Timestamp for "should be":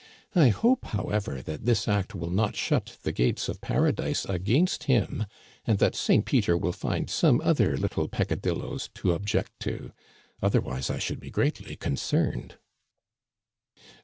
10.97-11.29